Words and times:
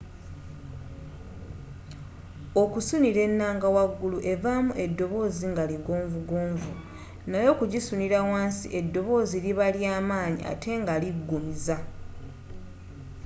okusunira 2.63 3.19
ennanga 3.27 3.67
wagulu 3.77 4.17
evaamu 4.33 4.71
eddoboozi 4.85 5.45
nga 5.51 5.63
ligonvugonvu 5.71 6.71
naye 7.29 7.47
okugisunira 7.53 8.17
wansi 8.31 8.67
eddoboozi 8.79 9.37
liba 9.45 9.67
lya 9.75 9.93
manyi 10.09 10.41
atte 10.51 10.71
nga 10.81 10.93
liggumiza 11.03 11.77